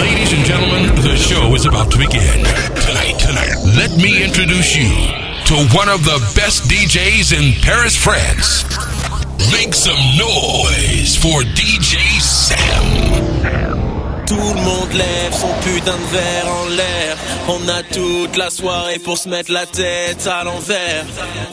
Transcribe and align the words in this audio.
Ladies 0.00 0.32
and 0.32 0.44
gentlemen, 0.44 0.94
the 0.96 1.16
show 1.16 1.54
is 1.54 1.66
about 1.66 1.90
to 1.90 1.98
begin. 1.98 2.44
Tonight, 2.86 3.18
tonight, 3.18 3.56
let 3.76 3.90
me 3.96 4.24
introduce 4.24 4.74
you 4.76 4.88
to 5.46 5.54
one 5.76 5.88
of 5.88 6.04
the 6.04 6.18
best 6.34 6.64
DJs 6.64 7.32
in 7.36 7.60
Paris, 7.62 7.96
France. 7.96 8.64
Make 9.52 9.74
some 9.74 9.98
noise 10.16 11.16
for 11.16 11.42
DJ 11.42 11.98
Sam. 12.20 13.32
Tout 14.26 14.54
le 14.54 14.62
monde 14.62 14.92
lève 14.94 15.34
son 15.34 15.52
putain 15.62 15.96
de 15.96 16.16
verre 16.16 16.46
en 16.48 16.68
l'air. 16.68 17.16
On 17.48 17.68
a 17.68 17.82
toute 17.82 18.36
la 18.36 18.48
soirée 18.48 18.98
pour 18.98 19.18
se 19.18 19.28
mettre 19.28 19.52
la 19.52 19.66
tête 19.66 20.26
à 20.26 20.44
l'envers. 20.44 21.04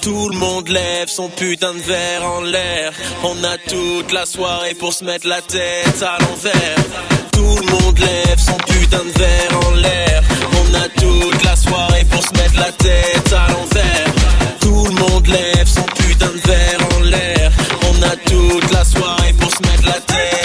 Tout 0.02 0.30
le 0.30 0.38
monde 0.38 0.70
lève 0.70 1.10
son 1.10 1.28
putain 1.30 1.74
de 1.74 1.80
verre 1.80 2.24
en 2.24 2.42
l'air. 2.42 2.94
On 3.24 3.44
a 3.44 3.58
toute 3.58 4.14
la 4.14 4.26
soirée 4.26 4.76
pour 4.76 4.94
se 4.94 5.04
mettre 5.04 5.28
la 5.28 5.42
tête 5.42 6.02
à 6.02 6.18
l'envers. 6.24 7.29
Tout 7.40 7.56
le 7.56 7.72
monde 7.72 7.98
lève 8.00 8.38
son 8.38 8.58
putain 8.68 8.98
de 8.98 9.18
verre 9.18 9.60
en 9.66 9.72
l'air. 9.76 10.22
On 10.60 10.74
a 10.76 10.90
toute 10.90 11.42
la 11.46 11.56
soirée 11.56 12.04
pour 12.12 12.22
se 12.22 12.34
mettre 12.34 12.58
la 12.58 12.72
tête 12.74 13.32
à 13.32 13.48
l'envers. 13.50 14.14
Tout 14.60 14.84
le 14.84 14.92
monde 14.92 15.26
lève 15.26 15.66
son 15.66 15.84
putain 15.84 16.28
de 16.28 16.42
verre 16.52 16.80
en 16.98 17.00
l'air. 17.04 17.52
On 17.90 18.04
a 18.04 18.16
toute 18.18 18.74
la 18.74 18.84
soirée 18.84 19.32
pour 19.40 19.50
se 19.52 19.62
mettre 19.62 19.86
la 19.86 20.02
tête 20.02 20.39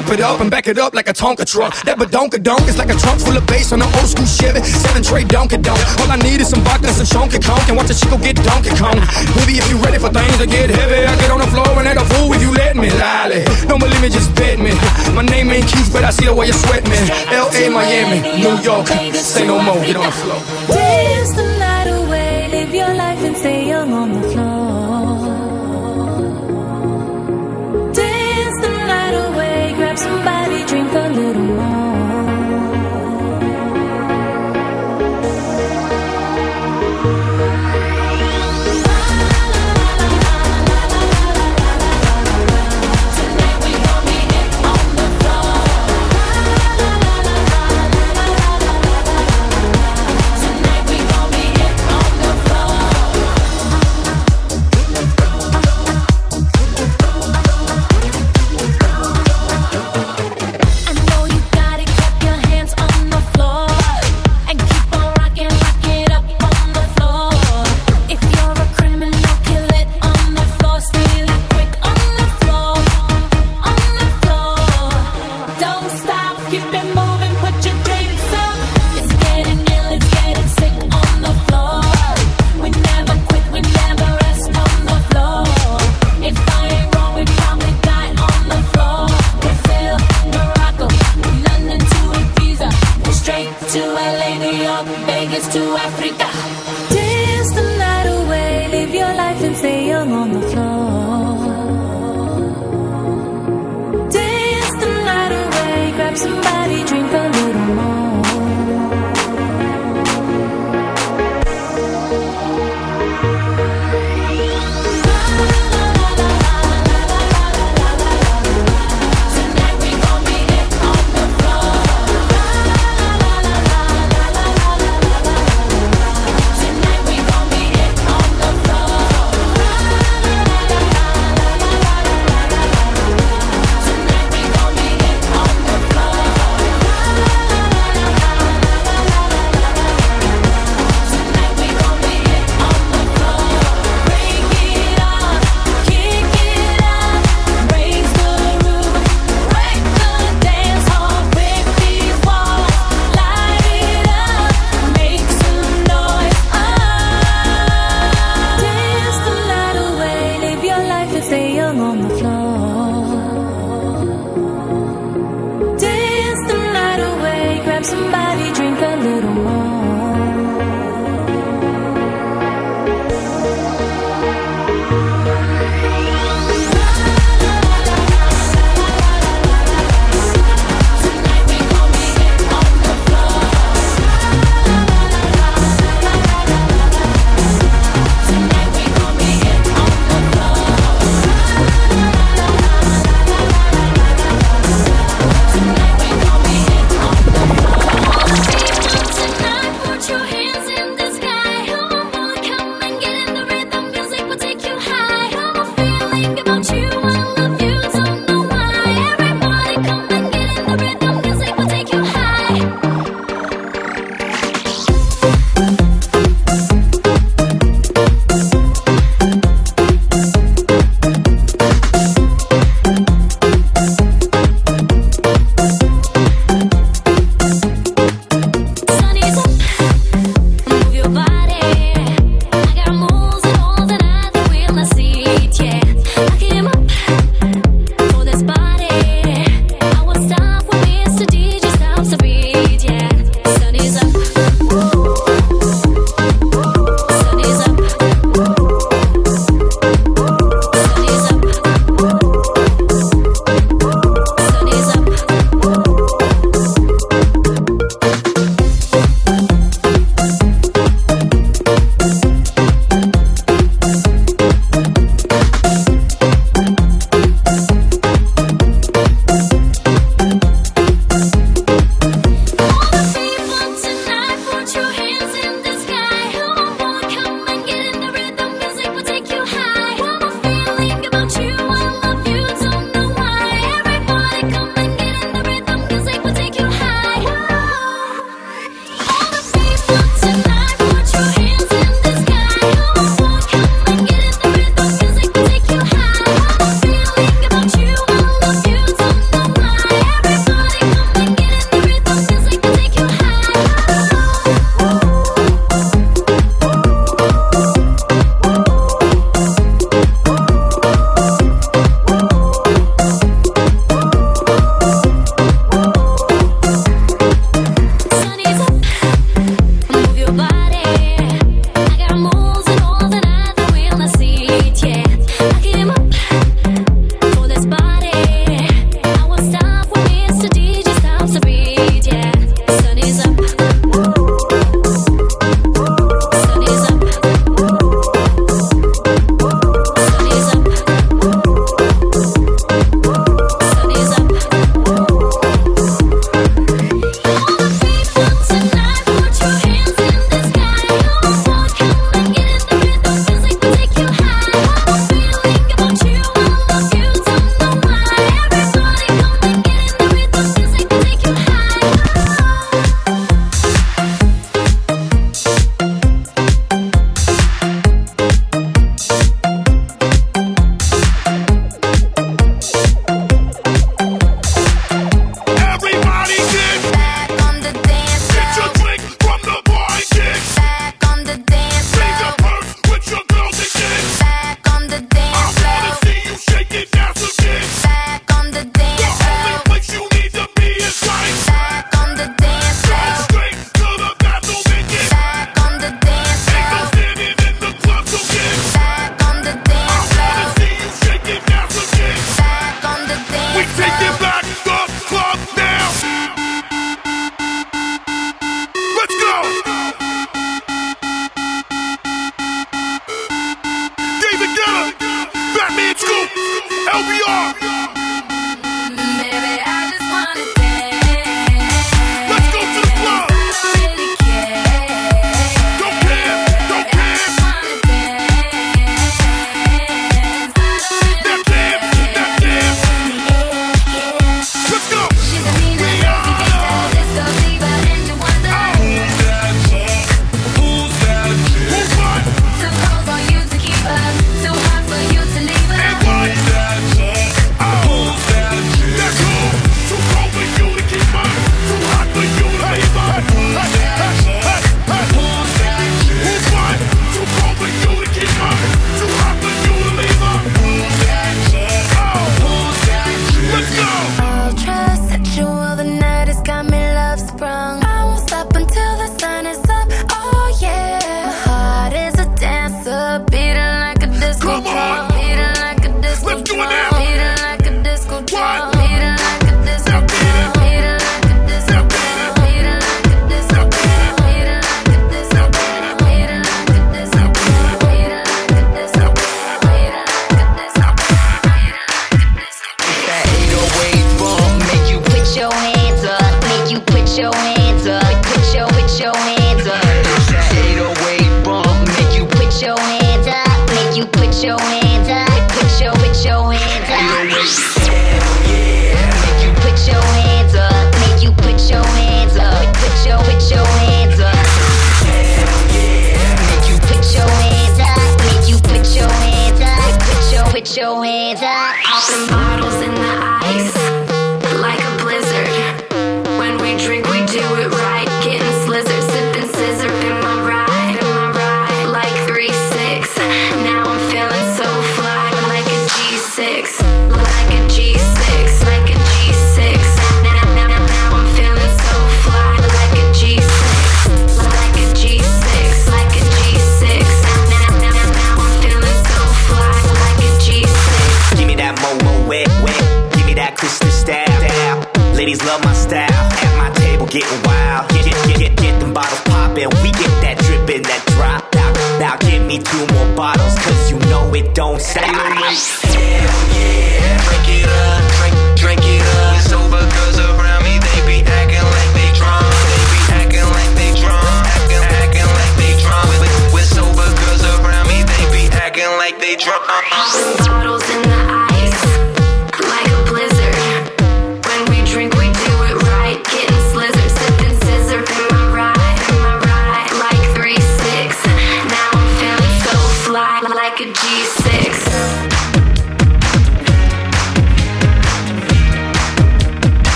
pump, 0.00 0.18
it 0.18 0.20
up 0.20 0.40
and 0.40 0.50
back 0.50 0.66
it 0.66 0.78
up 0.78 0.94
like 0.94 1.08
a 1.08 1.12
Tonka 1.12 1.44
truck. 1.44 1.74
That 1.84 1.98
badonka 1.98 2.42
donk 2.42 2.62
is 2.68 2.78
like 2.78 2.90
a 2.90 2.96
trunk 2.96 3.20
full 3.20 3.36
of 3.36 3.46
bass 3.46 3.72
on 3.72 3.82
an 3.82 3.88
old 3.98 4.08
school 4.08 4.26
Chevy. 4.26 4.62
Seven 4.62 5.02
tray 5.02 5.24
donkey 5.24 5.58
donk. 5.58 5.80
All 6.00 6.10
I 6.10 6.16
need 6.16 6.40
is 6.40 6.48
some 6.48 6.60
vodka 6.60 6.88
and 6.88 6.96
some 6.96 7.06
chunky 7.06 7.38
conk 7.38 7.68
and 7.68 7.76
watch 7.76 7.90
a 7.90 7.94
chico 7.94 8.16
get 8.18 8.36
donkey 8.36 8.70
kong. 8.76 8.98
Baby, 9.36 9.60
if 9.60 9.68
you 9.68 9.76
ready 9.78 9.98
for 9.98 10.10
things 10.10 10.36
to 10.38 10.46
get 10.46 10.70
heavy, 10.70 11.04
I 11.04 11.14
get 11.20 11.30
on 11.30 11.40
the 11.40 11.50
floor 11.50 11.68
and 11.78 11.86
act 11.88 12.00
a 12.00 12.06
fool 12.14 12.32
if 12.32 12.40
you 12.42 12.52
let 12.52 12.76
me, 12.76 12.88
lolly. 12.96 13.44
Don't 13.68 13.80
believe 13.80 14.00
me, 14.00 14.08
just 14.08 14.34
bet 14.34 14.58
me. 14.58 14.72
My 15.12 15.22
name 15.22 15.50
ain't 15.50 15.68
Keith, 15.68 15.90
but 15.92 16.04
I 16.04 16.10
see 16.10 16.26
the 16.26 16.34
way 16.34 16.46
you 16.46 16.56
sweat 16.56 16.84
me. 16.88 16.98
L.A., 17.34 17.68
Miami, 17.68 18.20
New 18.40 18.56
York, 18.62 18.86
say 19.14 19.46
no 19.46 19.60
more, 19.60 19.80
get 19.84 19.96
on 19.96 20.06
the 20.06 20.12
floor. 20.12 20.40
Dance 20.68 21.32
the 21.36 21.46
night 21.58 21.88
away, 21.88 22.48
live 22.48 22.74
your 22.74 22.94
life 22.94 23.20
and 23.24 23.36
stay 23.36 23.68
young 23.68 23.92
on 23.92 24.20
the 24.20 24.29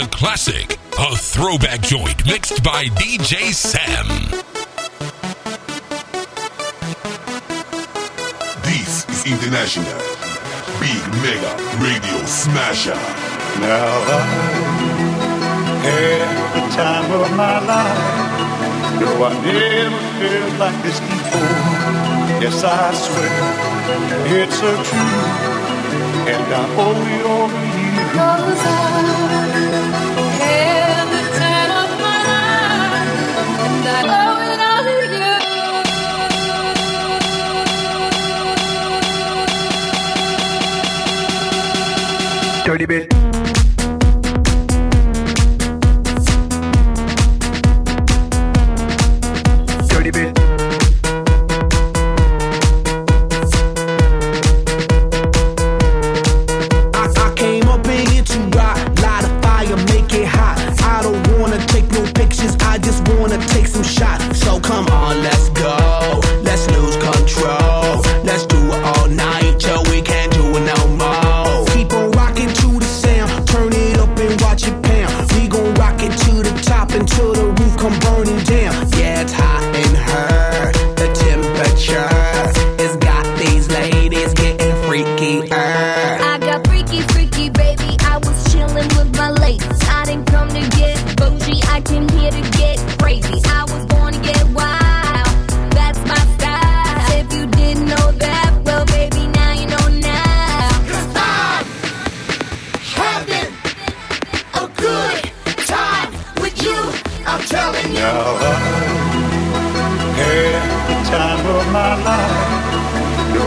a 0.00 0.06
classic, 0.08 0.78
a 0.98 1.14
throwback 1.14 1.82
joint 1.82 2.24
mixed 2.24 2.62
by 2.62 2.86
DJ 2.96 3.52
Sam. 3.52 4.06
This 8.62 9.04
is 9.10 9.26
International 9.26 10.00
Big 10.80 11.02
Mega 11.20 11.52
Radio 11.84 12.24
Smasher. 12.24 12.94
Now 13.60 13.92
I 14.08 14.20
had 15.84 16.28
the 16.54 16.62
time 16.74 17.12
of 17.20 17.36
my 17.36 17.58
life. 17.60 19.00
No, 19.00 19.24
I 19.24 19.34
never 19.44 20.00
felt 20.18 20.58
like 20.60 20.82
this 20.82 21.00
before. 21.00 22.40
Yes, 22.40 22.64
I 22.64 22.94
swear 22.94 24.40
it's 24.40 24.60
a 24.60 24.74
truth, 24.88 25.30
and 26.32 26.54
I 26.54 26.74
owe 26.78 27.18
it 27.18 27.26
all. 27.26 27.69
debate 42.80 43.09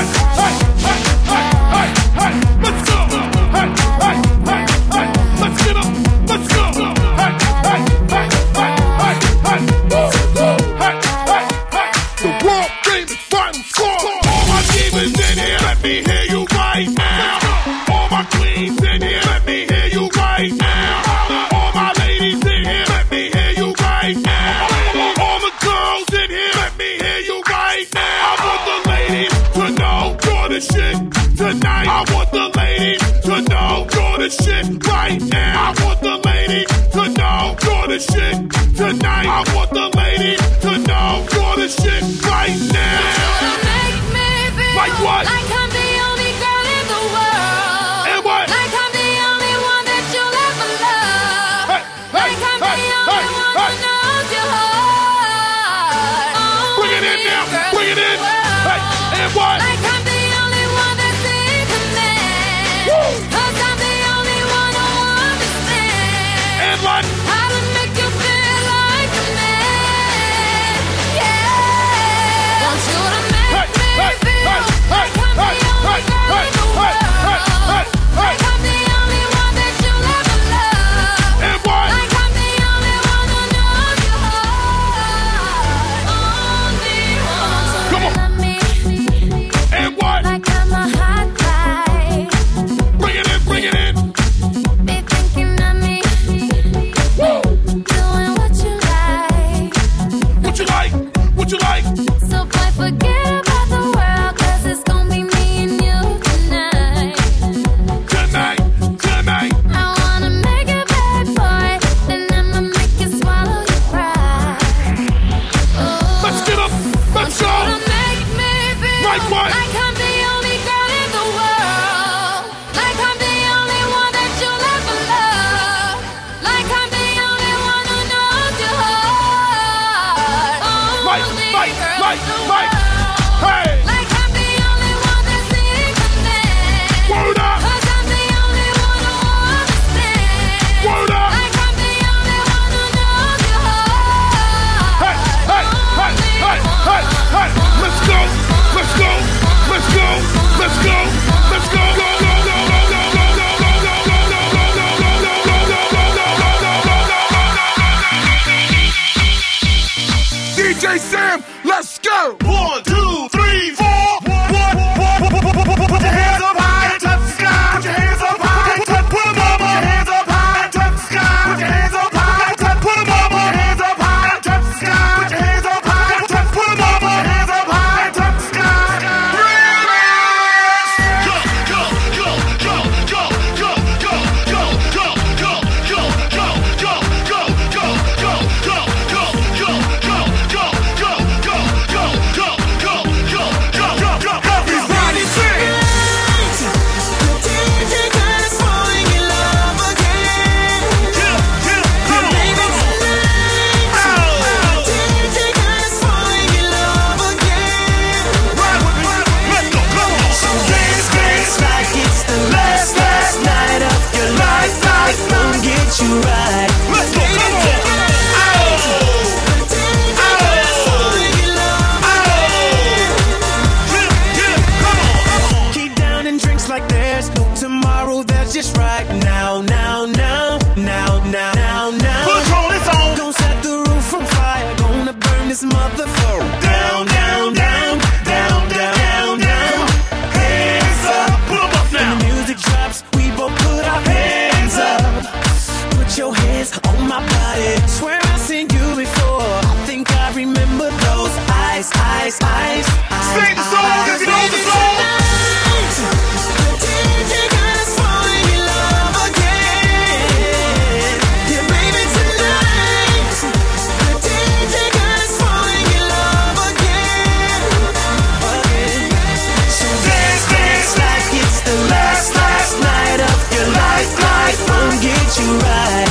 you're 275.39 275.59
right 275.59 276.07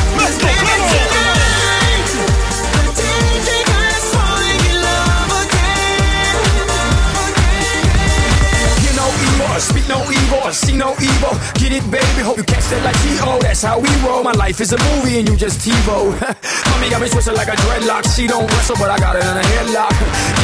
speak 9.57 9.87
no 9.87 10.03
evil 10.11 10.51
see 10.51 10.75
no 10.75 10.91
evil. 11.01 11.33
Get 11.55 11.71
it, 11.71 11.83
baby. 11.91 12.21
Hope 12.21 12.37
you 12.37 12.43
catch 12.43 12.65
that 12.69 12.83
like 12.83 12.95
T.O. 13.03 13.39
That's 13.41 13.61
how 13.63 13.79
we 13.79 13.89
roll. 14.05 14.23
My 14.23 14.31
life 14.31 14.61
is 14.61 14.73
a 14.73 14.77
movie 14.77 15.19
and 15.19 15.29
you 15.29 15.35
just 15.35 15.59
TiVo. 15.61 16.15
Mommy 16.75 16.89
got 16.89 17.01
me 17.01 17.07
twisted 17.07 17.35
like 17.35 17.47
a 17.47 17.55
dreadlock. 17.55 18.03
She 18.15 18.27
don't 18.27 18.51
wrestle, 18.51 18.75
but 18.75 18.91
I 18.91 18.97
got 18.99 19.15
it 19.15 19.23
in 19.23 19.37
a 19.37 19.45
headlock. 19.55 19.95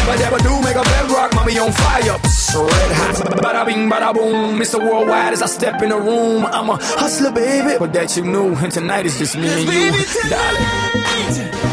But 0.08 0.18
never 0.20 0.38
do 0.38 0.62
make 0.62 0.78
a 0.78 0.84
bedrock. 0.84 1.36
Mommy 1.36 1.60
on 1.60 1.74
fire, 1.74 2.02
red 2.02 2.92
hot. 3.00 3.16
Bada 3.44 3.66
bing, 3.66 3.90
bada 3.90 4.14
boom. 4.14 4.58
Mr. 4.58 4.80
Worldwide 4.80 5.34
as 5.34 5.42
I 5.42 5.48
step 5.48 5.82
in 5.82 5.90
the 5.90 6.00
room. 6.00 6.46
I'm 6.46 6.70
a 6.70 6.78
hustler, 6.80 7.34
baby, 7.34 7.76
but 7.78 7.92
that 7.92 8.16
you 8.16 8.24
knew. 8.24 8.56
And 8.56 8.72
tonight 8.72 9.06
is 9.06 9.18
just 9.18 9.36
me 9.36 9.50
and 9.50 9.74
you, 9.74 10.30
darling. 10.30 11.71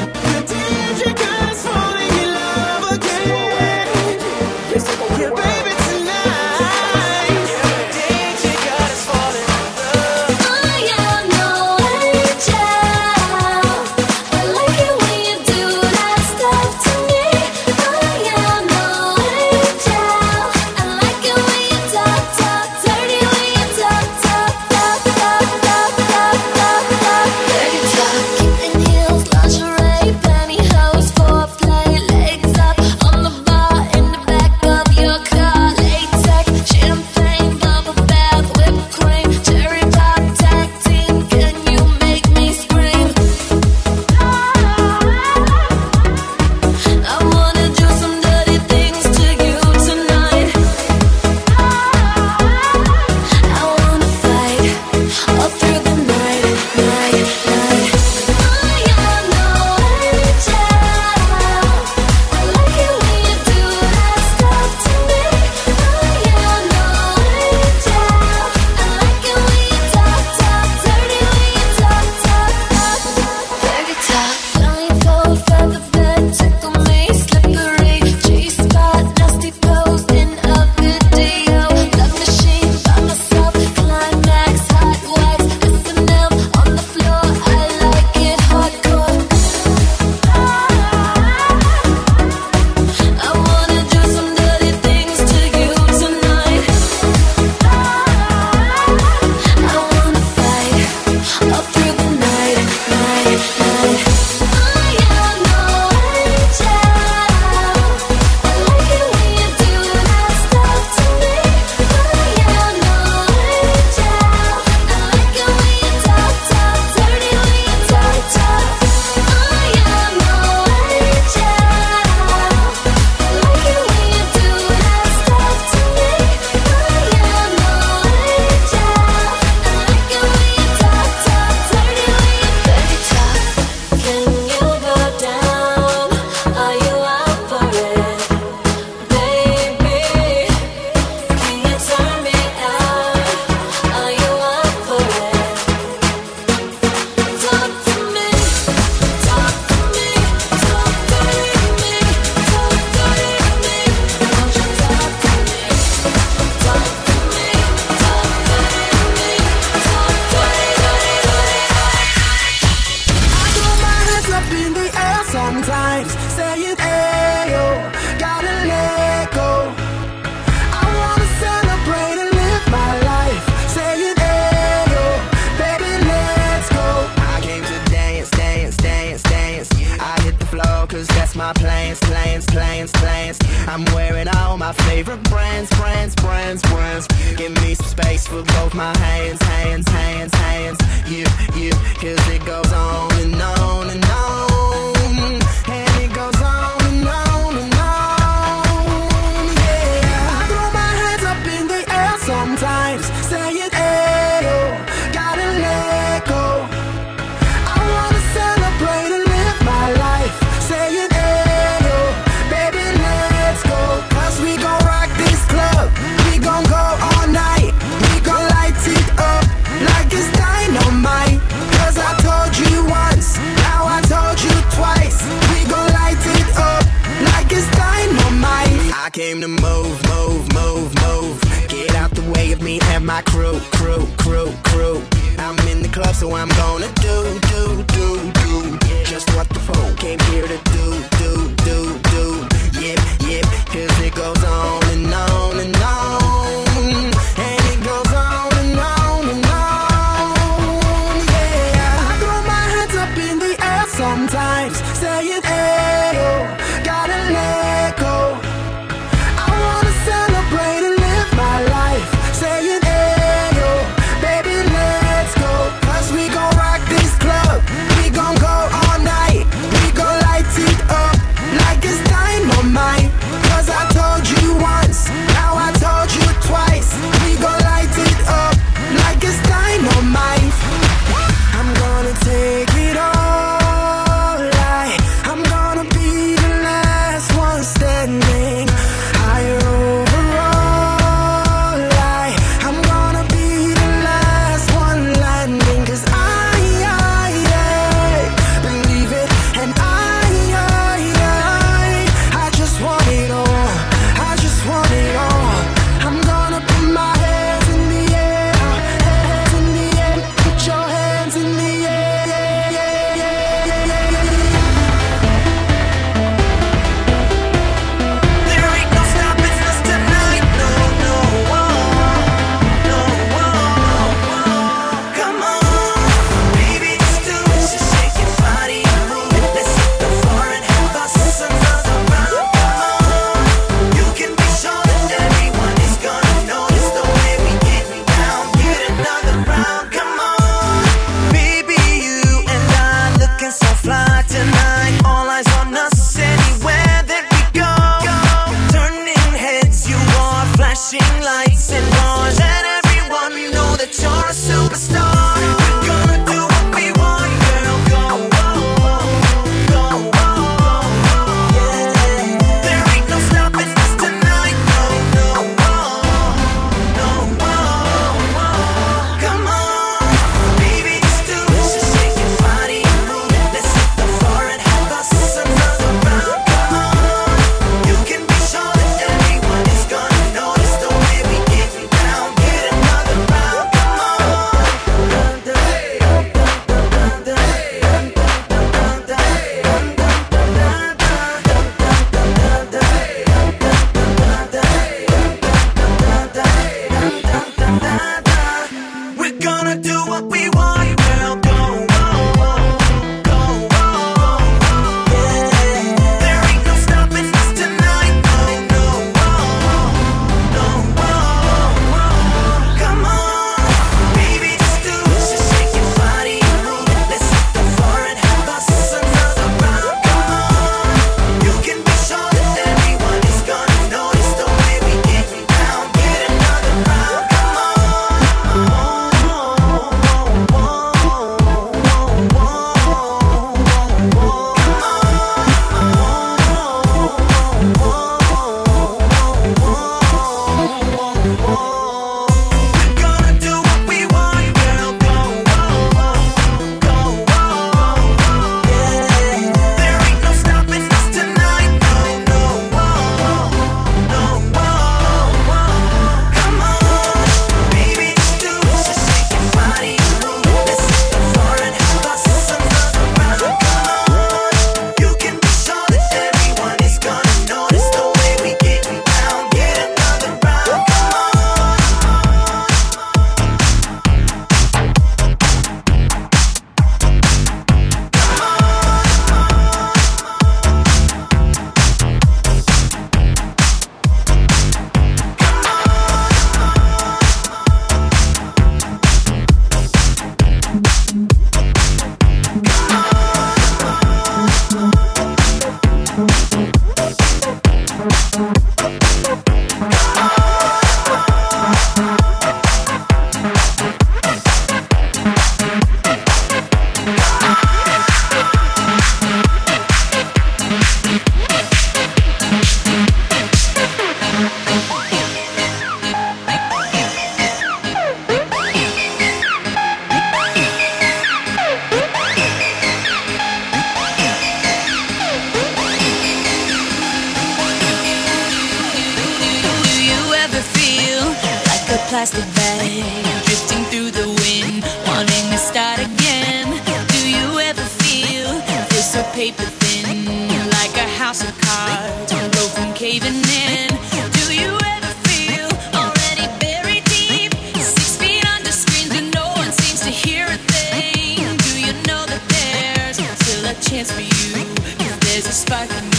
Chance 553.89 554.13
for 554.13 554.21
you? 554.21 554.65
'Cause 554.99 555.19
there's 555.21 555.47
a 555.47 555.53
spark 555.53 555.91
in 555.91 556.05
you. 556.13 556.18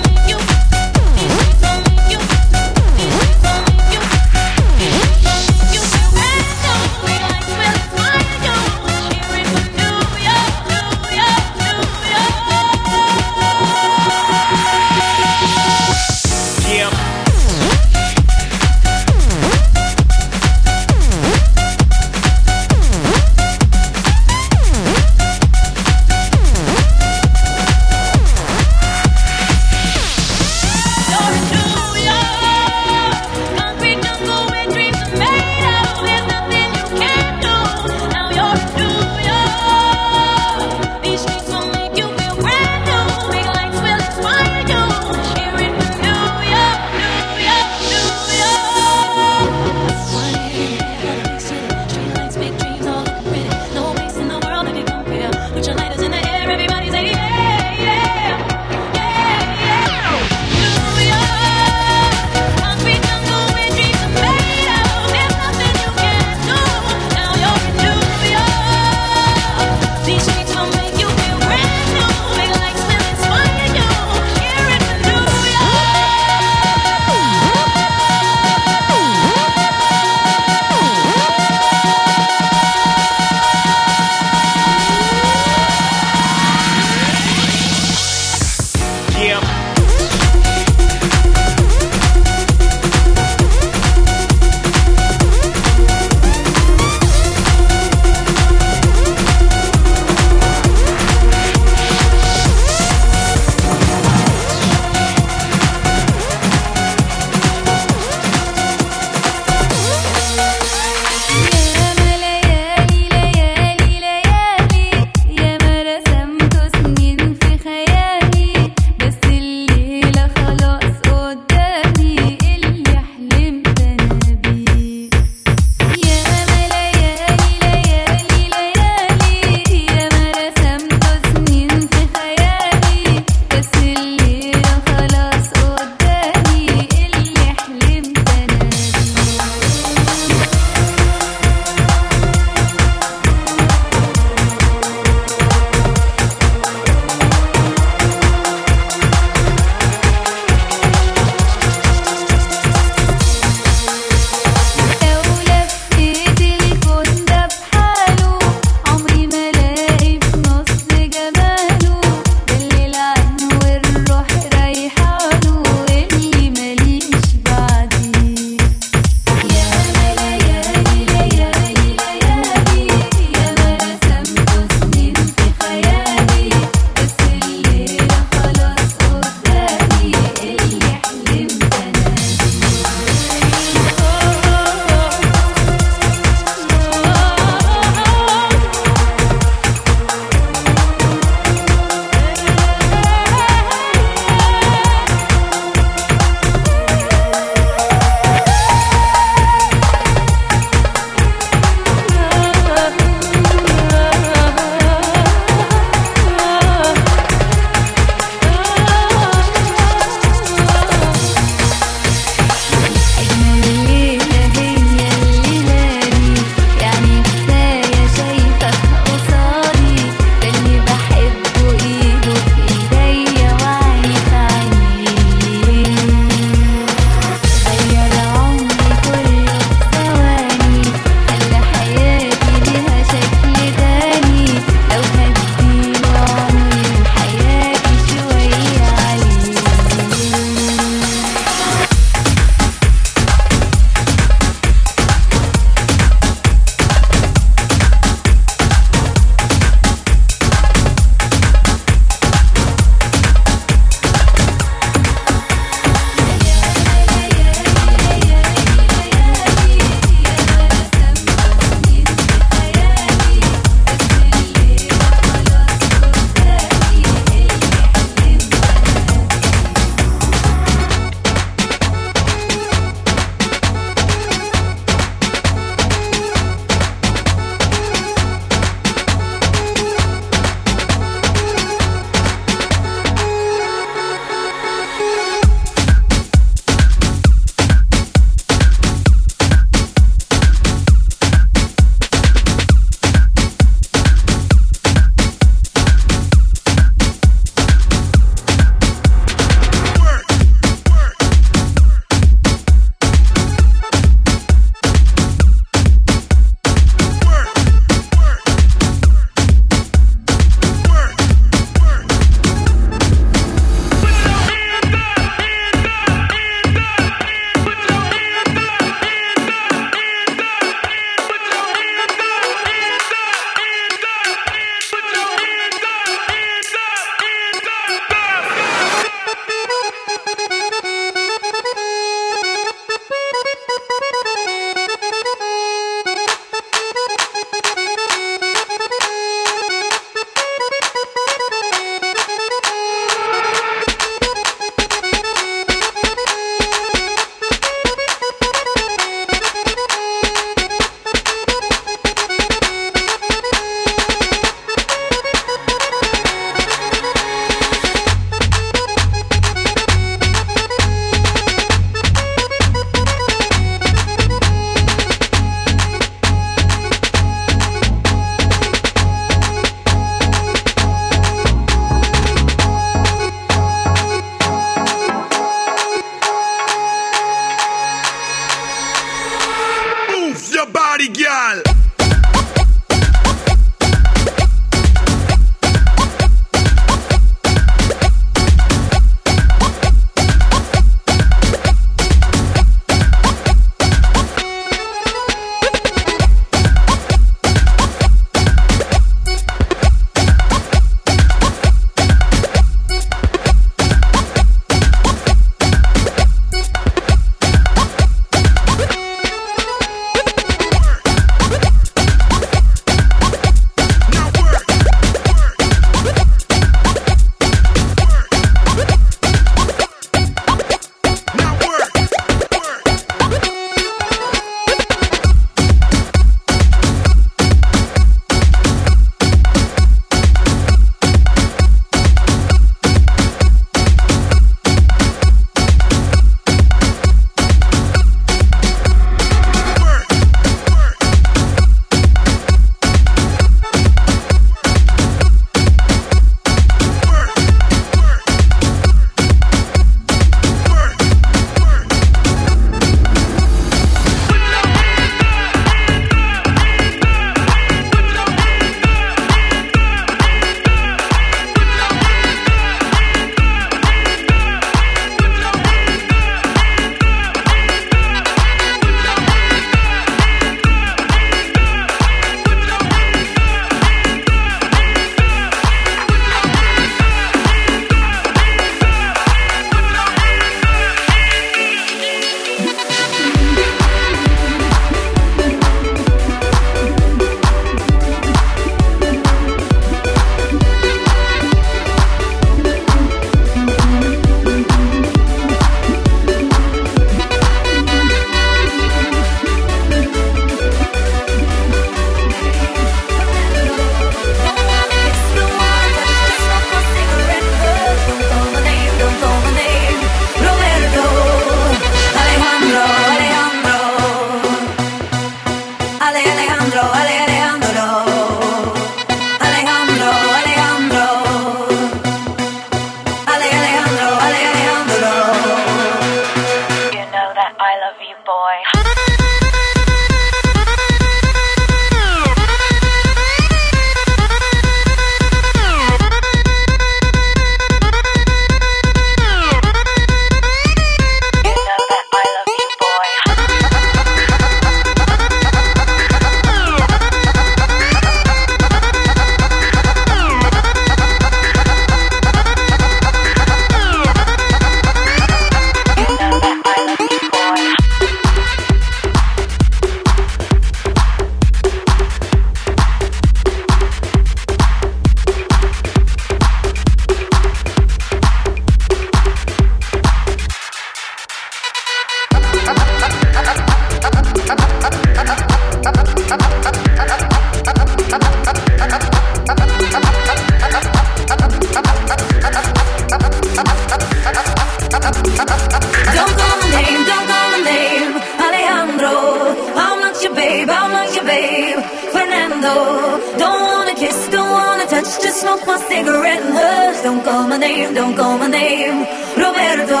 don't 597.02 597.24
call 597.24 597.48
my 597.48 597.56
name, 597.56 597.94
don't 597.94 598.14
call 598.14 598.38
my 598.38 598.46
name. 598.46 599.04
Roberto, 599.36 600.00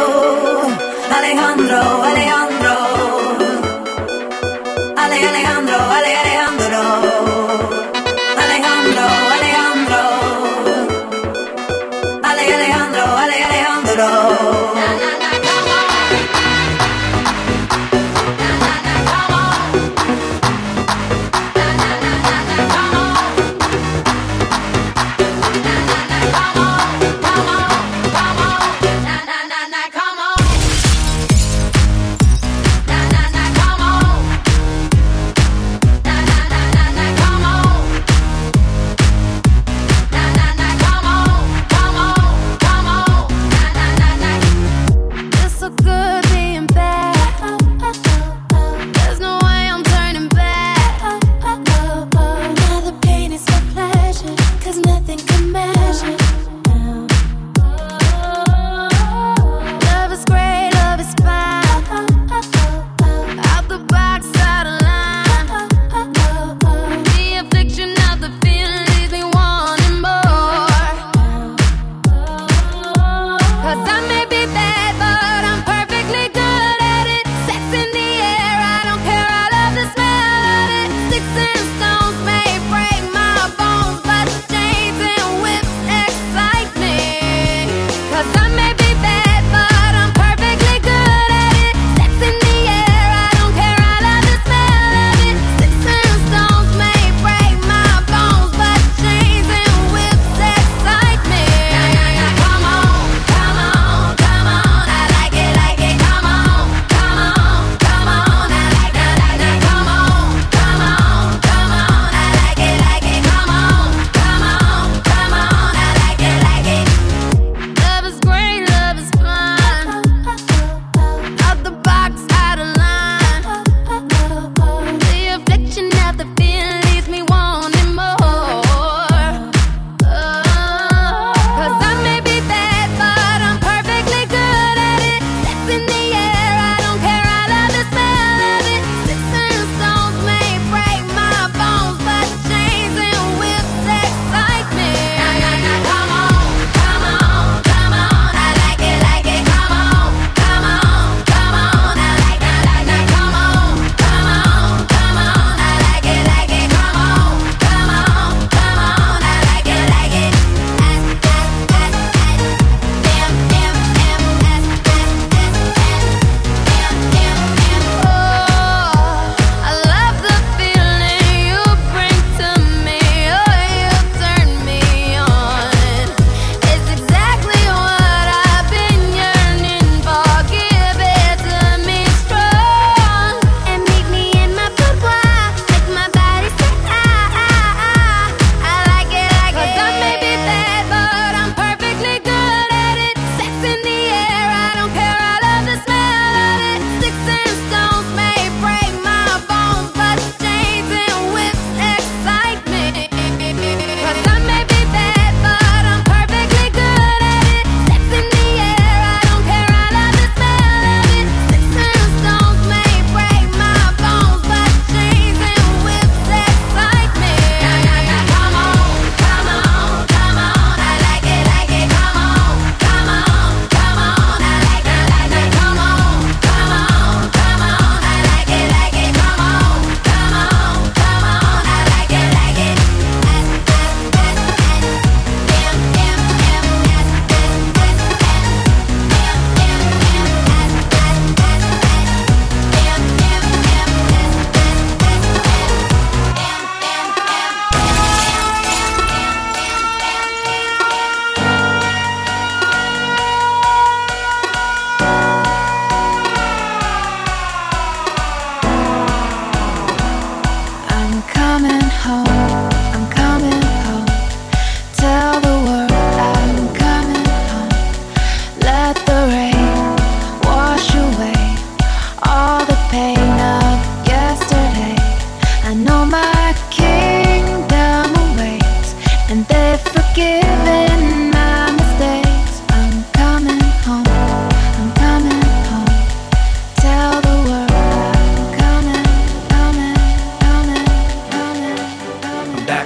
Alejandro, 1.16 1.80
Alejandro. 2.10 2.74
Ale, 5.02 5.16
Alejandro, 5.30 5.78
Ale, 5.96 6.10
Alejandro. 6.20 6.31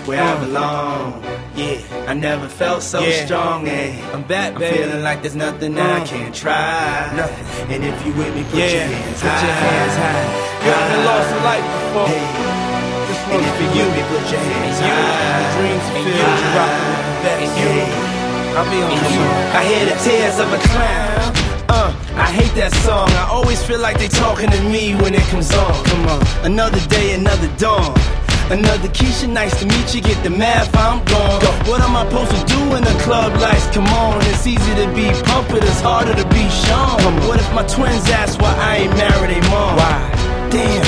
Where 0.07 0.23
I 0.23 0.35
belong. 0.45 1.23
Yeah, 1.55 1.79
I 2.07 2.15
never 2.15 2.49
felt 2.49 2.83
so 2.83 3.01
Yeah. 3.01 3.25
strong, 3.27 3.67
eh? 3.69 3.93
I'm 4.13 4.23
back, 4.23 4.53
I'm 4.55 4.61
baby. 4.61 4.77
feeling 4.79 5.03
like 5.03 5.23
there's 5.23 5.35
nothing 5.37 5.75
that 5.77 5.91
I 5.99 6.01
Uh. 6.03 6.07
can't 6.07 6.35
try. 6.35 7.11
Nothing. 7.17 7.47
And 7.75 7.85
if 7.85 7.97
you 8.07 8.13
with 8.13 8.35
me, 8.37 8.43
put 8.51 8.59
Yeah, 8.61 8.67
your 8.67 8.83
hands 8.93 9.21
put 9.23 9.31
high. 9.31 9.47
your 9.47 9.57
hands 9.67 9.97
high. 9.97 10.27
You 10.65 10.71
ever 10.73 10.99
lost 11.11 11.31
a 11.33 11.41
life 11.51 11.67
before? 11.75 12.09
This 12.09 13.19
And 13.25 13.33
one's 13.33 13.47
if 13.47 13.55
for 13.57 13.63
you 13.63 13.69
you. 13.79 13.85
with 13.87 13.97
me, 13.97 14.03
put 14.13 14.25
your 14.33 14.45
hands 14.53 14.77
And 14.77 14.87
you, 14.87 14.93
high. 14.93 15.39
the 15.41 15.49
dreams 15.57 15.87
And 15.87 15.95
filled, 15.95 16.07
you. 16.07 16.27
you 16.43 16.51
rockin' 16.59 16.87
with 16.93 17.07
the 17.09 17.17
best. 17.25 17.41
And 17.47 17.53
you. 17.63 18.57
I'll 18.57 18.71
be 18.71 18.79
on 18.83 18.91
And 18.93 19.03
you. 19.15 19.21
you. 19.21 19.59
I 19.59 19.63
hear 19.71 19.85
the 19.91 19.97
tears 20.05 20.37
of 20.45 20.49
a 20.53 20.61
clown. 20.69 21.33
Uh, 21.69 21.93
I 22.17 22.29
hate 22.39 22.55
that 22.55 22.73
song. 22.87 23.09
I 23.23 23.29
always 23.31 23.61
feel 23.63 23.81
like 23.81 23.99
they 23.99 24.09
talking 24.09 24.51
to 24.51 24.61
me 24.75 24.95
when 24.95 25.15
it 25.15 25.25
comes 25.33 25.51
on. 25.55 25.75
Come 25.85 26.07
on, 26.09 26.21
another 26.45 26.81
day, 26.89 27.13
another 27.15 27.49
dawn. 27.59 27.93
Another 28.48 28.86
Keisha, 28.94 29.28
nice 29.28 29.59
to 29.59 29.66
meet 29.66 29.93
you. 29.93 30.01
Get 30.01 30.23
the 30.23 30.31
math, 30.31 30.70
I'm 30.77 31.02
gone. 31.05 31.43
What 31.66 31.81
am 31.82 31.97
I 31.97 32.06
supposed 32.06 32.31
to 32.31 32.43
do 32.47 32.60
in 32.77 32.85
the 32.85 32.97
club 33.02 33.35
lights? 33.43 33.66
Come 33.74 33.89
on, 33.89 34.23
it's 34.31 34.47
easy 34.47 34.74
to 34.78 34.86
be 34.94 35.10
pumped, 35.27 35.51
but 35.51 35.64
it's 35.64 35.81
harder 35.81 36.14
to 36.14 36.27
be 36.31 36.47
shown. 36.62 37.02
What 37.27 37.40
if 37.40 37.51
my 37.52 37.66
twins 37.66 38.06
ask 38.09 38.40
why 38.40 38.55
I 38.55 38.86
ain't 38.86 38.94
married 38.94 39.35
a 39.35 39.40
mom? 39.51 39.74
Why? 39.74 39.98
Damn, 40.55 40.86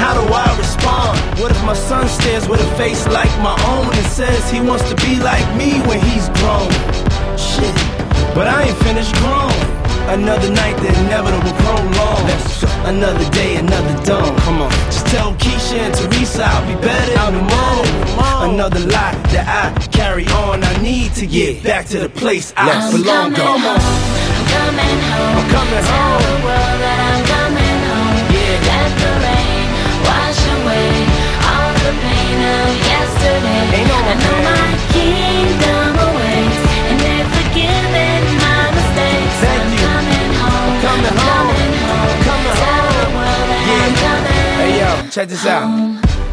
how 0.00 0.16
do 0.16 0.24
I 0.32 0.48
respond? 0.56 1.20
What 1.38 1.50
if 1.50 1.62
my 1.64 1.74
son 1.74 2.08
stares 2.08 2.48
with 2.48 2.64
a 2.64 2.70
face 2.80 3.06
like 3.08 3.32
my 3.44 3.52
own 3.76 3.92
and 3.92 4.06
says 4.06 4.40
he 4.50 4.60
wants 4.62 4.88
to 4.88 4.96
be 5.04 5.20
like 5.20 5.44
me 5.60 5.84
when 5.84 6.00
he's 6.00 6.32
grown? 6.40 6.72
Shit, 7.36 7.76
but 8.32 8.48
I 8.48 8.64
ain't 8.64 8.78
finished 8.80 9.12
grown. 9.20 9.52
Another 10.08 10.48
night, 10.48 10.76
the 10.80 10.88
inevitable 10.88 11.52
prolong. 11.60 12.73
Another 12.84 13.28
day, 13.30 13.56
another 13.56 13.94
dawn. 14.04 14.36
Come 14.40 14.60
on, 14.62 14.70
just 14.92 15.06
tell 15.06 15.32
Keisha 15.34 15.78
and 15.78 15.94
Teresa 15.94 16.44
I'll 16.44 16.66
be 16.68 16.74
better 16.84 17.18
out 17.18 17.30
tomorrow. 17.32 18.52
Another 18.52 18.80
lie 18.80 19.14
that 19.32 19.46
I 19.48 19.86
carry 19.88 20.26
on. 20.44 20.62
I 20.62 20.76
need 20.82 21.12
to 21.14 21.26
get 21.26 21.62
back 21.64 21.86
to 21.86 21.98
the 21.98 22.08
place 22.10 22.52
I 22.56 22.68
I'm 22.70 22.92
belong. 22.92 23.32
coming 23.32 23.40
Come 23.40 23.64
on. 23.64 23.80
home. 23.80 24.00
I'm 24.36 24.44
coming 24.52 24.98
home. 25.10 25.34
I'm 25.40 25.46
coming 25.56 25.84
Tell 25.84 26.12
home. 26.12 26.22
the 26.28 26.36
world 26.44 26.78
that 26.84 26.98
I'm 27.08 27.22
coming 27.34 27.78
home. 27.88 28.16
Yeah. 28.36 28.68
Let 28.68 28.90
the 29.00 29.12
rain 29.24 29.66
wash 30.04 30.40
away 30.60 30.92
all 31.40 31.72
the 31.88 31.92
pain 32.04 32.38
of 32.52 32.68
yesterday. 32.84 33.64
Ain't 33.80 33.88
no 33.88 33.96
I 33.96 34.14
know 34.20 34.38
my 34.44 34.68
kingdom 34.92 35.92
awaits, 36.04 36.58
and 36.92 36.96
they're 37.00 37.28
forgiving 37.32 38.24
my 38.44 38.60
mistakes. 38.76 39.36
Thank 39.40 39.56
I'm 39.56 39.72
you. 39.72 39.88
coming 39.88 40.30
home. 40.36 40.68
I'm 40.68 40.84
coming 40.84 41.16
home. 41.16 41.43
Check 45.14 45.28
this 45.28 45.46
out. 45.46 45.70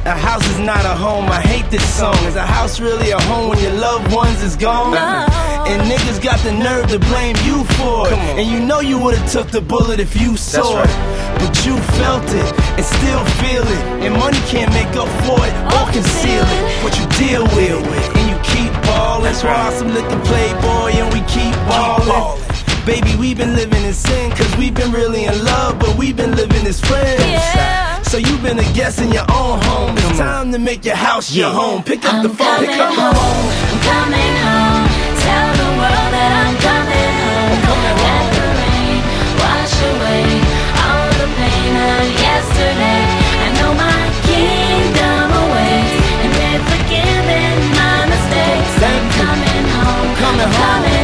A 0.05 0.17
house 0.17 0.47
is 0.49 0.57
not 0.57 0.83
a 0.85 0.95
home. 0.97 1.25
I 1.29 1.39
hate 1.39 1.69
this 1.69 1.87
song. 1.87 2.17
Is 2.25 2.35
a 2.35 2.41
house 2.41 2.79
really 2.79 3.11
a 3.11 3.21
home 3.29 3.49
when 3.49 3.59
your 3.61 3.73
loved 3.73 4.11
ones 4.11 4.41
is 4.41 4.55
gone? 4.55 4.97
Uh-huh. 4.97 5.69
And 5.69 5.83
niggas 5.83 6.19
got 6.19 6.39
the 6.39 6.51
nerve 6.51 6.89
to 6.89 6.97
blame 6.97 7.37
you 7.45 7.63
for 7.77 8.07
it. 8.07 8.17
And 8.41 8.49
you 8.49 8.59
know 8.59 8.79
you 8.79 8.97
would've 8.97 9.31
took 9.31 9.51
the 9.51 9.61
bullet 9.61 9.99
if 9.99 10.19
you 10.19 10.35
saw 10.35 10.81
it. 10.81 10.89
But 11.37 11.53
you 11.63 11.77
felt 12.01 12.25
it 12.25 12.49
and 12.73 12.83
still 12.83 13.23
feel 13.37 13.61
it. 13.61 13.83
And 14.01 14.17
money 14.17 14.41
can't 14.49 14.73
make 14.73 14.97
up 14.97 15.11
for 15.29 15.37
it 15.45 15.53
or 15.77 15.85
conceal 15.93 16.41
it. 16.41 16.63
What 16.81 16.97
you 16.97 17.05
deal 17.21 17.45
with, 17.53 17.85
and 18.17 18.25
you 18.33 18.37
keep 18.41 18.73
ballin'. 18.89 19.25
That's 19.25 19.43
why 19.43 19.69
some 19.77 19.93
liquor 19.93 20.21
playboy 20.25 20.97
and 20.97 21.13
we 21.13 21.21
keep 21.29 21.53
ballin'. 21.69 22.41
Baby, 22.87 23.15
we've 23.19 23.37
been 23.37 23.55
living 23.55 23.83
in 23.83 23.93
sin, 23.93 24.31
cause 24.31 24.57
we've 24.57 24.73
been 24.73 24.91
really 24.91 25.25
in 25.25 25.45
love, 25.45 25.77
but 25.77 25.95
we've 25.99 26.17
been 26.17 26.35
living 26.35 26.65
as 26.65 26.81
friends. 26.81 28.00
So 28.11 28.17
you've 28.17 28.43
been 28.43 28.59
a 28.59 28.73
guest 28.73 28.99
in 28.99 29.09
your 29.13 29.23
own 29.31 29.57
home. 29.63 29.95
It's 29.97 30.17
time 30.17 30.51
to 30.51 30.59
make 30.59 30.83
your 30.83 30.97
house 30.97 31.33
your 31.33 31.49
home. 31.49 31.81
Pick 31.81 32.03
up 32.03 32.21
the 32.21 32.27
phone, 32.27 32.59
pick 32.59 32.67
coming 32.67 32.81
up 32.81 32.91
the 32.91 33.07
home. 33.07 33.47
I'm 33.71 33.79
coming 33.87 34.35
home. 34.43 34.83
Tell 35.15 35.49
the 35.55 35.69
world 35.79 36.09
that 36.11 36.31
I'm 36.43 36.55
coming 36.59 37.55
home. 37.71 37.87
Let 38.03 38.27
the 38.35 38.47
rain 38.59 38.99
wash 39.39 39.75
away 39.95 40.27
all 40.75 41.07
the 41.23 41.27
pain 41.39 41.71
of 41.71 42.03
yesterday. 42.19 43.03
I 43.15 43.49
know 43.63 43.71
my 43.79 44.03
kingdom 44.27 45.31
awaits, 45.31 45.95
and 46.19 46.31
they're 46.35 46.63
forgiving 46.67 47.59
my 47.79 48.11
mistakes. 48.11 48.75
I'm 48.91 49.05
coming 49.23 49.65
home. 49.71 50.11
I'm 50.19 50.35
home. 50.35 50.51
coming 50.51 50.91
home. 50.91 51.00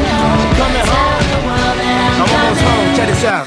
Check 2.97 3.09
this 3.09 3.23
out. 3.25 3.45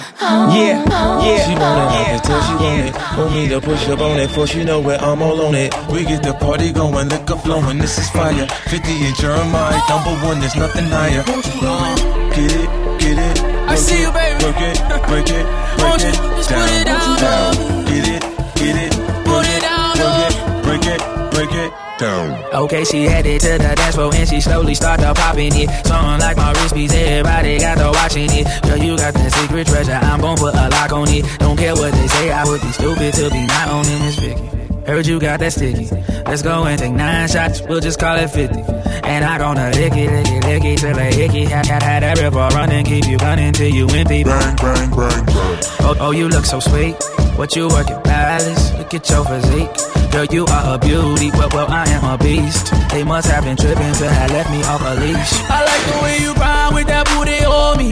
Yeah, 0.54 0.78
yeah. 1.26 1.42
She 1.42 1.54
want 1.58 1.74
it, 1.82 1.90
I 1.90 2.04
can 2.06 2.20
tell 2.22 2.40
she 2.46 2.54
want 2.54 2.86
it. 2.86 2.94
Want 3.18 3.34
me 3.34 3.48
to 3.48 3.60
push 3.60 3.88
up 3.88 3.98
on 3.98 4.20
it, 4.20 4.30
for 4.30 4.46
she 4.46 4.62
know 4.62 4.78
where 4.78 4.96
I'm 5.00 5.20
all 5.20 5.40
on 5.40 5.56
it. 5.56 5.74
We 5.90 6.04
get 6.04 6.22
the 6.22 6.34
party 6.34 6.72
going, 6.72 7.08
liquor 7.08 7.34
flowing, 7.34 7.78
this 7.78 7.98
is 7.98 8.08
fire. 8.10 8.46
50 8.46 8.76
and 8.76 9.16
Jeremih, 9.16 9.88
number 9.90 10.14
one, 10.24 10.38
there's 10.38 10.54
nothing 10.54 10.86
higher. 10.86 11.24
Get 11.26 12.52
it, 12.62 12.68
get 13.00 13.18
it. 13.18 13.40
I 13.66 13.74
see 13.74 14.02
you, 14.02 14.12
baby. 14.12 14.44
Work 14.44 14.60
it, 14.62 14.78
break 15.10 15.30
it, 15.34 15.44
Won't 15.82 15.98
break 15.98 16.14
it, 16.14 16.18
just 16.38 16.48
put 16.48 16.54
down, 16.54 16.68
it 16.70 16.84
down, 16.84 17.18
down. 17.18 17.84
Get 17.90 18.06
it, 18.06 18.22
get 18.54 18.76
it, 18.86 18.92
Put 19.26 19.46
it 19.50 19.62
down, 19.66 19.98
work 19.98 20.30
it, 20.30 20.62
break 20.62 20.86
it, 20.86 21.00
break 21.34 21.52
it, 21.58 21.79
Okay, 22.02 22.82
she 22.84 23.04
headed 23.04 23.40
to 23.42 23.58
the 23.58 23.74
dance 23.76 23.94
floor 23.94 24.10
and 24.14 24.26
she 24.26 24.40
slowly 24.40 24.74
started 24.74 25.14
popping 25.14 25.52
it. 25.54 25.68
Something 25.86 26.20
like 26.20 26.36
my 26.36 26.52
wrist 26.52 26.74
piece, 26.74 26.94
everybody 26.94 27.58
got 27.58 27.76
to 27.76 27.90
watching 27.92 28.30
it. 28.30 28.46
Girl, 28.62 28.78
you 28.78 28.96
got 28.96 29.12
that 29.12 29.32
secret 29.32 29.66
treasure, 29.66 29.92
I'm 29.92 30.20
gon' 30.20 30.38
put 30.38 30.54
a 30.54 30.68
lock 30.70 30.92
on 30.92 31.08
it. 31.08 31.26
Don't 31.38 31.58
care 31.58 31.74
what 31.74 31.92
they 31.92 32.06
say, 32.06 32.30
I 32.30 32.44
would 32.44 32.62
be 32.62 32.72
stupid 32.72 33.12
to 33.14 33.30
be 33.30 33.46
not 33.46 33.68
owning 33.68 33.98
this 34.00 34.18
Vicky. 34.18 34.69
Heard 34.90 35.06
you 35.06 35.20
got 35.20 35.38
that 35.38 35.52
sticky. 35.52 35.86
Let's 36.26 36.42
go 36.42 36.64
and 36.64 36.76
take 36.76 36.90
nine 36.90 37.28
shots, 37.28 37.62
we'll 37.62 37.78
just 37.78 38.00
call 38.00 38.16
it 38.16 38.26
50. 38.26 38.58
And 39.06 39.24
I 39.24 39.38
gonna 39.38 39.70
lick 39.70 39.92
it, 39.92 40.10
lick 40.10 40.26
it, 40.26 40.44
lick 40.44 40.64
it 40.64 40.78
till 40.78 40.98
I 40.98 41.12
hickey. 41.12 41.44
Had, 41.44 41.66
had, 41.66 41.82
had 41.84 42.02
that 42.02 42.18
river 42.18 42.48
running, 42.56 42.84
keep 42.84 43.06
you 43.06 43.16
running 43.18 43.52
till 43.52 43.70
you 43.70 43.86
empty. 43.86 44.24
Bang, 44.24 44.56
bang, 44.56 44.90
bang, 44.90 45.26
bang. 45.26 45.58
Oh, 45.86 45.94
oh, 46.00 46.10
you 46.10 46.28
look 46.28 46.44
so 46.44 46.58
sweet. 46.58 46.96
What 47.38 47.54
you 47.54 47.68
working, 47.68 48.02
palace? 48.02 48.72
Look 48.78 48.92
at 48.92 49.08
your 49.08 49.24
physique. 49.24 50.10
Girl, 50.10 50.24
you 50.24 50.44
are 50.46 50.74
a 50.74 50.78
beauty, 50.80 51.30
well, 51.38 51.50
well, 51.52 51.70
I 51.70 51.88
am 51.90 52.02
a 52.02 52.18
beast. 52.18 52.74
They 52.90 53.04
must 53.04 53.30
have 53.30 53.44
been 53.44 53.56
tripping 53.56 53.94
to 53.94 54.10
have 54.10 54.30
left 54.32 54.50
me 54.50 54.60
off 54.64 54.82
a 54.82 54.98
leash. 54.98 55.32
I 55.46 55.62
like 55.70 55.86
the 55.86 56.02
way 56.02 56.18
you 56.18 56.34
grind 56.34 56.74
with 56.74 56.88
that 56.88 57.06
booty 57.14 57.44
on 57.46 57.78
me. 57.78 57.90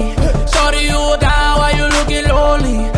Shorty, 0.51 0.83
you 0.91 1.17
down 1.23 1.59
while 1.63 1.77
you 1.77 1.87
looking 1.95 2.27
lonely. 2.27 2.98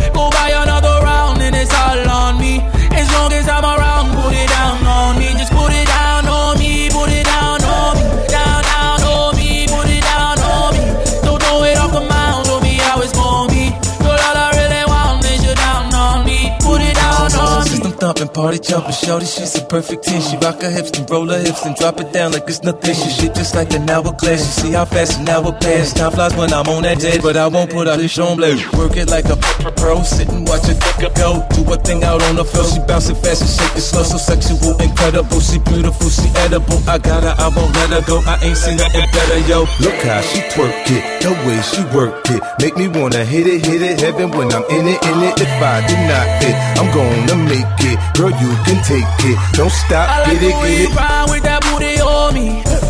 Thumping, 18.20 18.34
party 18.34 18.58
jumping, 18.58 18.92
shorty, 18.92 19.26
she's 19.26 19.56
a 19.56 19.64
perfect 19.64 20.04
10. 20.04 20.20
She 20.20 20.36
rock 20.36 20.60
her 20.60 20.70
hips 20.70 20.90
and 20.98 21.08
roll 21.10 21.28
her 21.28 21.38
hips 21.38 21.64
and 21.64 21.74
drop 21.76 22.00
it 22.00 22.12
down 22.12 22.32
like 22.32 22.44
it's 22.48 22.62
nothing. 22.62 22.94
She 22.94 23.08
shit 23.10 23.34
just 23.34 23.54
like 23.54 23.72
an 23.72 23.88
hourglass. 23.88 24.40
You 24.40 24.62
see 24.62 24.72
how 24.72 24.84
fast 24.84 25.20
an 25.20 25.28
hour 25.28 25.52
pass. 25.52 25.92
Time 25.92 26.12
flies 26.12 26.34
when 26.36 26.52
I'm 26.52 26.68
on 26.68 26.82
that 26.82 27.00
jet, 27.00 27.22
but 27.22 27.36
I 27.36 27.46
won't 27.46 27.70
put 27.70 27.88
out 27.88 27.98
this 27.98 28.18
on 28.18 28.36
blade. 28.36 28.60
Work 28.72 28.96
it 28.96 29.08
like 29.08 29.26
a 29.26 29.36
pro, 29.76 30.02
sit 30.02 30.28
and 30.28 30.46
watch 30.46 30.68
it 30.68 30.78
go. 31.16 31.44
Do 31.54 31.72
a 31.72 31.76
thing 31.76 32.04
out 32.04 32.22
on 32.22 32.36
the 32.36 32.44
floor, 32.44 32.64
she 32.66 32.80
bouncing 32.80 33.16
fast 33.16 33.42
and 33.42 33.50
shake 33.50 33.76
it 33.76 33.84
slow. 33.84 34.02
So 34.02 34.18
sexual, 34.18 34.76
incredible, 34.80 35.40
she 35.40 35.58
beautiful, 35.58 36.08
she 36.08 36.28
edible. 36.44 36.80
I 36.88 36.98
got 36.98 37.22
her, 37.22 37.34
I 37.38 37.48
won't 37.48 37.74
let 37.76 37.90
her 37.90 38.04
go. 38.06 38.20
I 38.26 38.36
ain't 38.42 38.56
seen 38.56 38.76
nothing 38.76 39.06
better, 39.12 39.38
yo. 39.48 39.60
Look 39.80 39.98
how 40.04 40.20
she 40.20 40.40
twerk 40.52 40.74
it, 40.90 41.02
the 41.22 41.32
way 41.46 41.60
she 41.62 41.82
work 41.96 42.24
it. 42.30 42.42
Make 42.60 42.76
me 42.76 42.88
wanna 42.88 43.24
hit 43.24 43.46
it, 43.46 43.64
hit 43.64 43.82
it, 43.82 44.00
heaven 44.00 44.30
when 44.30 44.52
I'm 44.52 44.64
in 44.70 44.88
it, 44.88 45.00
in 45.04 45.18
it. 45.24 45.40
If 45.40 45.52
I 45.62 45.80
did 45.86 46.02
not 46.10 46.26
hit, 46.42 46.56
I'm 46.76 46.88
gonna 46.92 47.36
make 47.48 47.80
it. 47.80 48.09
Girl, 48.14 48.30
you 48.30 48.50
can 48.64 48.82
take 48.84 49.04
it. 49.24 49.38
Don't 49.56 49.70
stop, 49.70 50.08
I 50.08 50.20
like 50.20 50.40
get 50.40 50.42
it, 50.42 50.52
the 50.52 50.60
way 50.60 50.76
get 50.76 50.90
you 50.90 50.94
it. 50.94 51.30
with 51.30 51.42
that 51.44 51.62
booty 51.62 52.00
on 52.00 52.34
me. 52.34 52.89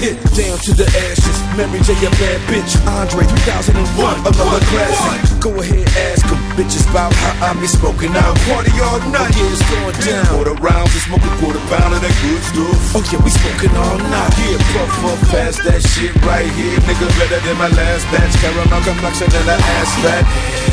Hit, 0.00 0.16
down 0.32 0.56
to 0.64 0.72
the 0.72 0.88
ashes. 0.88 1.36
Mary 1.54 1.78
J 1.84 1.92
a 1.92 2.10
bad 2.16 2.40
bitch, 2.48 2.72
Andre 2.88 3.28
3001, 3.44 4.24
another 4.24 4.62
classic. 4.72 5.20
Go 5.44 5.52
ahead, 5.60 5.84
ask 6.08 6.24
them, 6.24 6.40
bitches 6.56 6.88
about 6.88 7.12
how 7.12 7.52
I 7.52 7.60
be 7.60 7.68
smoking 7.68 8.16
out, 8.16 8.34
party 8.48 8.72
all 8.80 9.00
night. 9.12 9.28
Oh, 9.28 9.36
yeah, 9.36 9.52
it's 9.52 9.64
going 9.68 9.96
down. 10.00 10.26
Quarter 10.32 10.56
rounds, 10.64 10.90
we 10.96 11.00
smoking 11.04 11.34
quarter 11.36 11.62
pound 11.68 11.92
of 11.92 12.00
that 12.00 12.16
good 12.24 12.42
stuff. 12.48 12.96
Oh 12.96 13.04
yeah, 13.12 13.20
we 13.20 13.30
smoking 13.30 13.74
all 13.76 14.00
night. 14.00 14.32
Yeah, 14.40 14.58
puff 14.72 15.04
up 15.04 15.20
past 15.28 15.60
that 15.68 15.84
shit 15.84 16.16
right 16.24 16.48
here, 16.56 16.80
nigga. 16.88 17.06
Better 17.20 17.40
than 17.44 17.56
my 17.60 17.68
last 17.68 18.08
batch. 18.08 18.32
Caramel 18.40 18.80
complexion 18.82 19.28
and 19.28 19.48
an 19.52 19.60
ass 19.60 19.92
fat. 20.00 20.69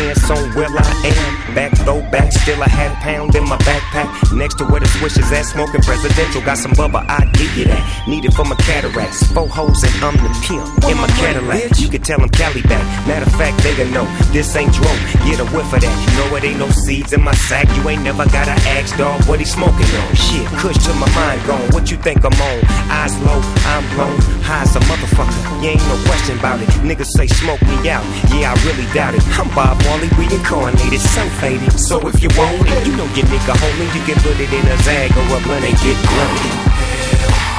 Pants 0.00 0.30
on 0.30 0.54
where 0.54 0.68
I 0.72 0.92
am. 1.04 1.54
Back 1.54 1.72
though 1.84 2.02
back, 2.10 2.32
still 2.32 2.60
a 2.62 2.68
half 2.68 2.94
pound 3.02 3.34
in 3.34 3.44
my 3.44 3.58
backpack. 3.68 4.08
Next 4.36 4.56
to 4.58 4.64
where 4.64 4.80
the 4.80 4.88
swishes 4.88 5.30
at, 5.32 5.44
smoking 5.44 5.82
presidential. 5.82 6.40
Got 6.42 6.58
some 6.58 6.72
bubba, 6.72 7.04
I 7.08 7.26
give 7.34 7.52
you 7.56 7.64
that. 7.66 7.82
Need 8.08 8.24
it 8.24 8.32
for 8.32 8.44
my 8.44 8.56
cataracts. 8.56 9.26
Four 9.32 9.48
hoes 9.48 9.82
and 9.82 9.94
I'm 10.04 10.16
the 10.16 10.30
pimp 10.46 10.64
in 10.90 10.96
my 10.96 11.08
Cadillac. 11.20 11.78
You 11.78 11.88
can 11.88 12.02
tell 12.02 12.18
them 12.18 12.30
Cali 12.30 12.62
back. 12.62 12.84
Matter 13.06 13.26
of 13.26 13.34
fact, 13.34 13.62
they 13.62 13.74
know 13.90 14.06
this 14.32 14.54
ain't 14.56 14.72
dro. 14.72 14.90
Get 15.26 15.40
a 15.40 15.46
whiff 15.52 15.72
of 15.72 15.80
that. 15.82 15.96
You 16.04 16.10
know 16.18 16.36
it 16.36 16.44
ain't 16.44 16.58
no 16.58 16.70
seeds 16.70 17.12
in 17.12 17.22
my 17.22 17.34
sack. 17.34 17.66
You 17.76 17.88
ain't 17.88 18.02
never 18.02 18.24
gotta 18.30 18.56
ask 18.76 18.96
dog 18.96 19.24
what 19.26 19.38
he 19.40 19.44
smoking 19.44 19.90
on. 20.00 20.14
Shit, 20.14 20.46
kush 20.62 20.78
to 20.86 20.94
my 20.94 21.10
mind 21.14 21.42
gone. 21.46 21.66
What 21.74 21.90
you 21.90 21.96
think 21.98 22.24
I'm 22.24 22.40
on? 22.40 22.58
Eyes 22.88 23.14
low, 23.26 23.40
I'm 23.66 23.84
blown. 23.94 24.16
High 24.46 24.62
as 24.62 24.76
a 24.76 24.80
motherfucker. 24.86 25.62
You 25.62 25.74
ain't 25.74 25.86
no 25.90 25.96
question 26.06 26.38
about 26.38 26.62
it. 26.62 26.68
Niggas 26.86 27.10
say 27.18 27.26
smoke 27.26 27.60
me 27.62 27.90
out. 27.90 28.04
Yeah, 28.30 28.54
I 28.54 28.54
really 28.66 28.86
doubt 28.94 29.14
it. 29.14 29.22
I'm 29.38 29.48
Bob 29.54 29.76
Marley, 29.90 30.08
reincarnated, 30.10 31.00
so 31.00 31.28
faded. 31.42 31.72
So 31.80 31.98
if 32.06 32.22
you 32.22 32.28
want 32.38 32.62
it, 32.62 32.86
you 32.86 32.94
know 32.94 33.06
your 33.06 33.26
nigga 33.26 33.54
homie. 33.58 33.90
You 33.92 34.02
can 34.06 34.22
put 34.22 34.38
it 34.38 34.52
in 34.52 34.64
a 34.68 34.76
zag 34.84 35.10
or 35.16 35.36
a 35.36 35.40
blunt 35.42 35.64
and 35.64 35.76
get 35.82 35.98
blunted. 36.06 36.54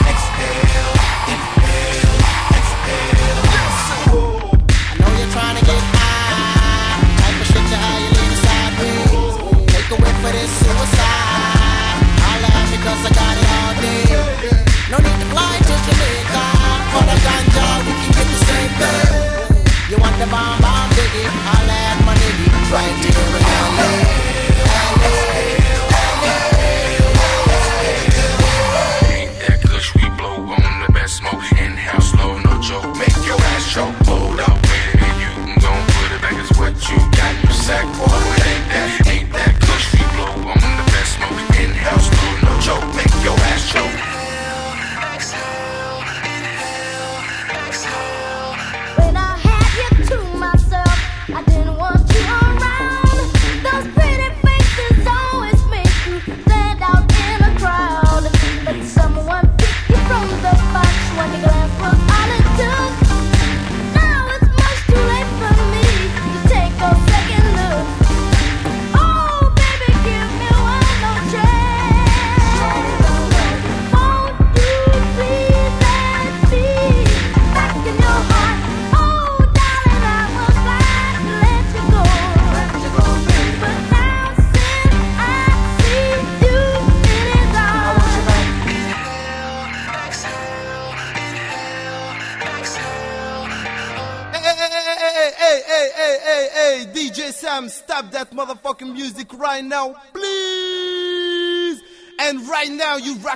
I 0.08 1.01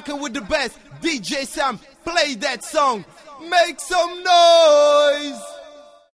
rocking 0.05 0.21
with 0.21 0.33
the 0.33 0.41
best. 0.41 0.77
DJ 1.01 1.45
Sam, 1.45 1.79
play 2.03 2.35
that 2.35 2.63
song. 2.63 3.05
Make 3.41 3.79
some 3.79 4.23
noise. 4.23 5.54